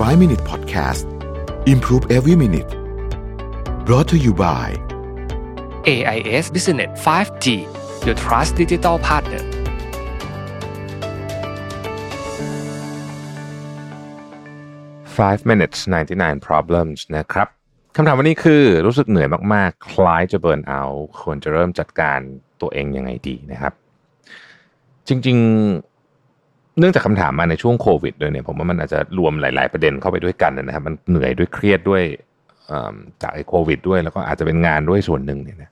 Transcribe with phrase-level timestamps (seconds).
[0.00, 1.04] 5 Minute Podcast
[1.66, 2.70] Improve Every Minute
[3.84, 4.66] brought to you by
[5.86, 7.46] AIS Business 5G
[8.06, 9.42] Your Trust Digital Partner
[15.04, 17.48] 5 minutes 99 problems นะครับ
[17.96, 20.82] คำถามวันนี้คือรู้สึกเหนื่อยมากๆ คล้ายจะเบิร์นเอา
[21.20, 22.18] ควรจะเริ่มจัดการ
[22.60, 23.72] ตัวเองยังไงดีนะครับ
[25.08, 25.89] จริง ๆ
[26.80, 32.02] เนื่องจากคำถามมาในช่วงโควิดด้วยเนี่ยผมว่ามันอาจจะรวมหลาย ๆ ประเด็นเข้าไปด้วยกันนะครับ มันเหนื่อยด้วยเครียดด้วย
[33.22, 35.70] จากไอ้โควิด ด้วยแล้วก็อาจจะเป็นงานด้วยส่วนหนึ่งเนี่ยนะ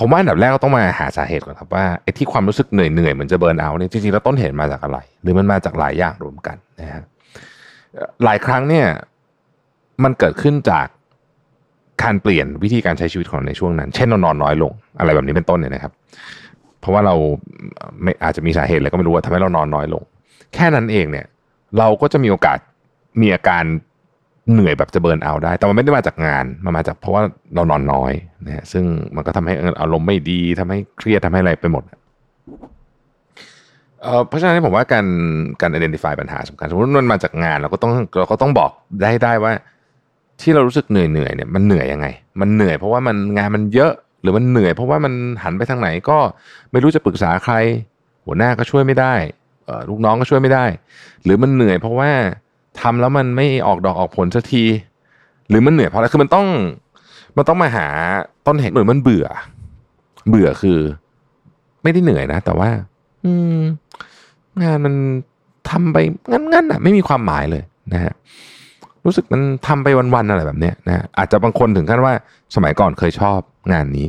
[0.00, 7.02] ผมว่าอันดับแรกก็ต้องมาหาสาเหตุก่อนครับว่าไอ้ที่ความรู้สึกเหนื่อยเหนื่อยเหมือนจะเบิร์นเอาเนี่ยจริงๆแล้วต้นเหตุมาจากอะไร หรือมันมาจากหลายอย่างรวมกันนะฮะ
[8.24, 8.86] หลายครั้งเนี่ย
[10.04, 10.86] มันเกิดขึ้นจาก
[12.02, 15.92] การเปลี่ยนวิธีการใช้ชีวิตของในช่วงนั้น เช่นนอนน้อยลง อะไรแบบนี้เป็นต้นเนี่ยนะครับ
[16.82, 17.14] เพราะว่าเรา
[18.02, 20.02] ไม่อาจจะมีสาเหตุอะไรก็ไม่รู้ว่าทำให้เรานอนน้อยลง
[20.54, 21.26] แค่นั้นเองเนี่ย
[21.78, 22.58] เราก็จะมีโอกาส
[23.20, 23.64] มีอาการ
[24.52, 27.22] เหนื่อยแบบจะเบิร์นเอาได้ แต่มันไม่ได้มาจากงาน มันมาจากเพราะว่า
[27.54, 28.12] เรานอนน้อย
[28.46, 28.84] นะซึ่ง
[29.16, 31.84] มันก็ทำให้อารมณ์ไม่ดีทำให้เครียดทำให้อะไรไปหมด
[34.28, 35.06] เพราะฉะนั้นผมว่าการ
[35.60, 38.70] การ identify ปัญหาสำคัญสมมติมันมาจากงานเราก็ต้องเราก็ต้องบอก
[39.02, 39.52] ได้ได้ว่า
[40.40, 42.06] ที่เรารู้สึกเหนื่อยเหนื่อยเนี่ยมันเหนื่อยยังไง
[42.40, 43.92] มันเหนื่อยเพราะว่ามันงานมันเยอะ
[44.22, 46.18] หรือมันเหนื่อยเพราะว่ามันหันไปทางไหนก็
[46.72, 47.54] ไม่รู้จะปรึกษาใคร
[48.24, 49.14] หัวหน้าก็ช่วยไม่ได้
[49.88, 50.64] ลูกน้องก็ช่วยไม่ได้
[51.24, 52.10] หรือมันเหนื่อยเพราะว่า
[52.80, 54.64] ทำแล้วมันไม่ออกดอกออกผลสักที
[55.48, 56.46] หรือมันเหนื่อยเพราะอะไรคือมันต้อง
[57.36, 57.86] มันต้องมาหา
[58.46, 59.26] ต้นเหตุหมือนมันเบื่อ
[60.28, 60.78] เบื่อคือ
[61.82, 62.70] ไม่ได้เหนื่อยนะ แต่ว่า
[63.24, 63.60] อืม
[64.62, 64.94] งานมัน
[65.70, 65.96] ทำไป
[66.30, 68.14] งั้นๆอะ ไม่มีความหมายเลยนะฮะ
[69.06, 72.14] รู้สึกมันทำไปวันๆอะไรแบบเนี้ยนะอาจจะบางคนถึงขั้นว่า
[72.54, 73.38] สมัยก่อนเคยชอบ
[73.72, 74.06] งานนี้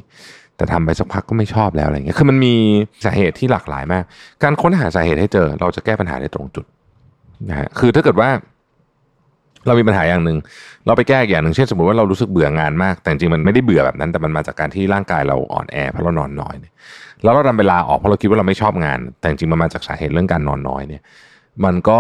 [0.57, 2.53] แต่ทำไปสักพักก็ไม่ชอบแล้วอะไรเงี้ยคือมันมี
[3.05, 4.03] สาเหตุที่หลากหลายมาก
[4.43, 6.65] การค้นหาสาเหตุให้เจอ เราจะแก้ปัญหาได้ตรงจุด
[7.49, 8.29] นะฮะคือถ้าเกิดว่า
[9.67, 10.37] เรามีปัญหาอย่างหนึ่ง
[10.85, 16.73] เราไปแก้อย่างหนึ่งเช่นสมมติว่าเรารู้สึกเบื่องานมาก แต่จริงมันไม่ได้เบื่อแบบนั้น แต่มันมาจากการที่ร่างกายเราอ่อนแอเพราะเรานอนน้อยเนี่ย
[17.23, 21.01] แล้วเราดันเวลาออกเพราะเราคิดว่าเราไม่ชอบงาน แต่จริงมันมาจากสาเหตุเรื่องการนอนน้อยเนี่ย
[21.65, 21.97] มันก็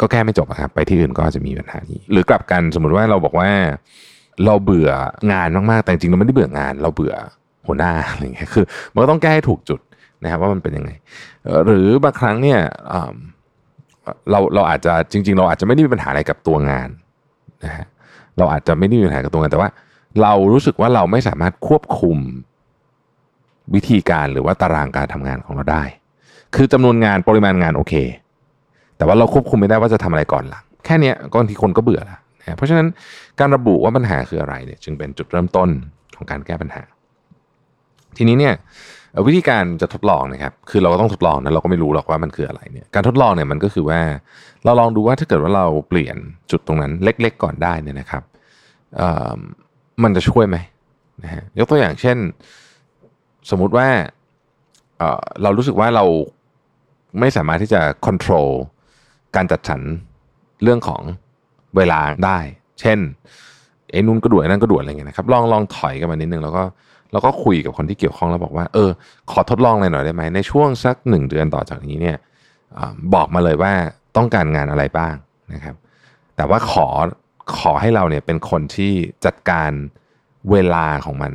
[0.00, 3.48] ก็แก้ไม่จบครับไปที่อื่นก็จะมีปัญหานี้ หรือกลับกันสมมติว่าเราบอกว่า
[4.44, 4.90] เราเบื่อ
[5.32, 7.14] งานมากๆแต่จริงเราไม่ได้เบื่องาน เราเบื่อ
[7.66, 9.80] หัวหน้าอะไรเงี้ยคือมันก็ต้องแก้ให้ถูกจุด
[10.22, 10.90] นะครับว่ามันเป็นยังไง
[11.66, 12.60] หรือบางครั้งเนี่ย
[14.30, 16.88] เราเราอาจจะจริง ๆ เราอาจจะไม่ได้มีปัญหาอะไรกับตัวงาน
[17.64, 17.86] นะฮะ
[18.38, 19.70] เราอาจจะไม่ได้มีปัญหากับตัวงานแต่ว่า
[20.22, 22.18] เรารู้สึกว่าเราไม่สามารถควบคุม
[23.74, 25.84] วิธีการหรือว่าตารางการทำงานของเราได้
[26.54, 27.94] คือจำนวนงานปริมาณงานโอเค
[29.00, 32.86] แต่ว่าเราควบคุมไม่ได้ว่าจะทำอะไรก่อนหลังแค่นี้ก็บางทีคนก็เบื่อแล้วนะเพราะฉะนั้น
[33.40, 35.68] การระบุว่าปัญหาคืออะไรเนี่ยจึงเป็นจุดเริ่มต้น
[36.16, 36.82] ของการแก้ปัญหา
[38.16, 38.54] ทีนี้เนี่ย
[39.26, 44.00] วิธีการจะทดลองนะครับ คือเราก็ต้องทดลองนะเราก็ไม่รู้หรอกว่ามันคืออะไรเนี่ย การทดลองเนี่ยมันก็คือว่า
[44.64, 46.16] เราลองดูว่าถ้าเกิดว่าเราเปลี่ยน
[46.50, 48.22] จุดตรงนั้นเล็ก ๆ ก่อนได้เนี่ยนะครับ
[50.02, 50.56] มันจะช่วยไหม
[51.22, 52.18] นะฮะยกตัวอย่างเช่น
[53.50, 53.88] สมมุติว่า
[54.98, 56.04] เเรารู้สึกว่าเรา
[57.20, 58.46] ไม่สามารถที่จะควบคุม
[59.36, 59.80] การจัดสรร
[60.62, 61.02] เรื่องของ
[61.76, 62.38] เวลาได้
[62.80, 62.98] เช่น
[63.90, 66.64] เอ้นุ่นก็ด่วนนั่นก็ด่วนอะไรเงี้ยนะครับ ลองลองถอยกันมานิดนึงแล้วก็
[67.12, 68.90] แล้วก็คุยกับคนที่เกี่ยวข้องแล้วบอกว่าเออ
[69.30, 72.16] ขอทดลองอะไรหน่อยได้ไหมในช่วงสักหนึ่งเดือนต่อจากนี้เนี่ย
[72.78, 72.80] อ
[73.14, 73.72] บอกมาเลยว่า
[74.16, 75.14] ต้องการงานอะไรบ้าง
[75.54, 75.74] นะครับ
[76.36, 76.86] แต่ว่าขอ
[77.58, 78.92] ขอให้เราเนี่ยเป็นคนที่
[79.24, 79.70] จัดการ
[80.50, 81.32] เวลาของมัน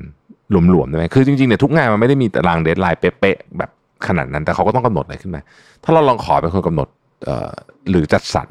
[0.50, 3.70] หลวมๆได้ไหมคือจริงๆเนี่ยทุกงานมันไม่ได้มีตารางเดทไลน์เป๊ะๆแบบ
[4.08, 5.42] ขนาดนั้นแต่เขาก็ต้องกำหนดอะไรขึ้นมา
[5.84, 6.88] ถ้าเราลองขอเป็นคนกำหนด
[7.90, 8.50] หรือจัดสรร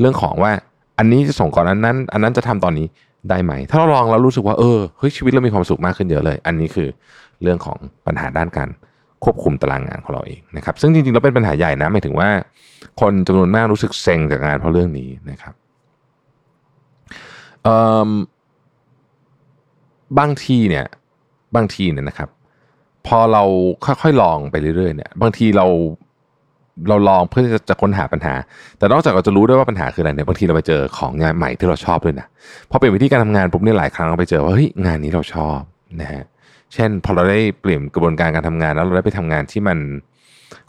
[0.00, 0.52] เรื่องของว่า
[0.98, 2.86] อันนี้จะส่งก่อนอันนั้น อันนั้นจะทำตอนนี้
[3.30, 6.88] ได้ไหม ถ้าเราลองแล้วรู้สึกว่าเออเฮ้ยชีวิตเรามีความสุขมากขึ้นเยอะเลย อันนี้คือ
[7.42, 8.68] เรื่องของปัญหาด้านการ
[9.24, 12.28] ควบคุมตารางงานของเราเองนะครับ ซึ่งจริงๆเราเป็นปัญหาใหญ่นะหมายถึงว่า
[13.00, 15.54] คนจำนวนมากรู้สึกเซ็งจากงานเพราะเรื่องนี้นะครับ
[20.18, 20.86] บางทีเนี่ย
[21.56, 22.28] บางทีเนี่ยนะครับ
[23.06, 23.42] พอเรา
[23.84, 25.66] ค่อยๆลองไปเรื่อยๆเนี่ย บางทีเรา
[26.88, 28.34] เราลองเพื่อจะจะค้นหาปัญหา
[28.78, 32.26] แต่นอกจากเราจะรู้ด้วยว่าปัญหาคืออะไรเนี่ยบางทีเราไปเจอของงานใหม่ที่เราชอบด้วยนะ
[32.70, 35.58] พอเปลี่ยนวิธีการทำงานปุ๊บเนี่ยหลายครั้งเราไปเจอว่าเฮ้ยงานนี้เราชอบ
[36.00, 36.24] นะฮะ
[36.74, 39.78] เช่น พอเราได้เปลี่ยนกระบวนการการทำงานแล้วเราได้ไปทำงานที่มัน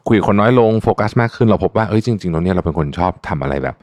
[0.08, 3.76] คุยคนน้อยลงโฟกัสมากขึ้นเราพบว่าเอ้ยจริงๆเราเนี่ยเราเป็นคนชอบทำอะไรแบบ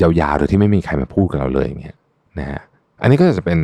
[0.00, 1.96] ยาวๆโดยที่ไม่มีใครมาพูดกับเราเลยอย่างเงี้ย
[2.38, 2.60] นะฮะ
[3.02, 3.58] อันนี้ก็จะเป็น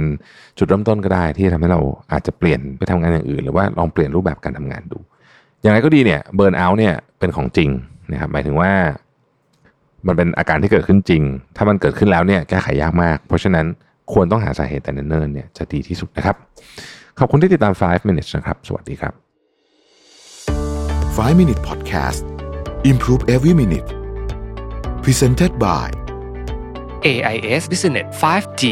[0.59, 1.81] จุดเริ่มต้นก็ได้ที่ทำให้เรา
[2.13, 4.99] อาจจะเปลี่ยนไปทำงานอย่างอื่น หรือว่าลองเปลี่ยนรูปแบบการทำงานดู
[5.63, 7.71] อย่างไรก็ดีเนี่ยเบิร์นเอาท์เนี่ยเป็นของจริง
[8.13, 8.73] นะครับหมายถึงว่า
[10.07, 11.23] มันเป็นอาการที่เกิดขึ้นจริง
[11.57, 13.67] ถ้ามันเกิดขึ้นแล้วเนี่ยแก้ไขยากมาก เพราะฉะนั้น
[14.13, 16.37] ควรต้องหาสาเหตุแต่เนิ่นๆเนี่ยจะดีที่สุดนะครับ
[17.19, 19.15] ขอบคุณที่ติดตาม 5 minutes นะครับ สวัสดีครับ
[21.19, 22.23] 5 minute podcast
[22.91, 23.89] improve every minute
[25.05, 25.87] presented by
[27.07, 28.63] AIS Business 5G